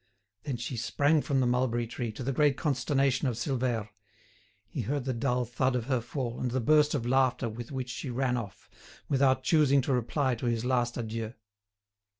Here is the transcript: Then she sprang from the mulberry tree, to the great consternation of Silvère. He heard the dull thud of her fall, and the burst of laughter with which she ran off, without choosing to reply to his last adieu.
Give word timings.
Then 0.45 0.57
she 0.57 0.77
sprang 0.77 1.21
from 1.21 1.41
the 1.41 1.45
mulberry 1.45 1.85
tree, 1.85 2.11
to 2.13 2.23
the 2.23 2.31
great 2.31 2.57
consternation 2.57 3.27
of 3.27 3.35
Silvère. 3.35 3.89
He 4.67 4.81
heard 4.81 5.05
the 5.05 5.13
dull 5.13 5.45
thud 5.45 5.75
of 5.75 5.85
her 5.85 6.01
fall, 6.01 6.39
and 6.39 6.49
the 6.49 6.59
burst 6.59 6.95
of 6.95 7.05
laughter 7.05 7.47
with 7.47 7.71
which 7.71 7.91
she 7.91 8.09
ran 8.09 8.35
off, 8.35 8.67
without 9.07 9.43
choosing 9.43 9.79
to 9.83 9.93
reply 9.93 10.33
to 10.33 10.47
his 10.47 10.65
last 10.65 10.97
adieu. 10.97 11.33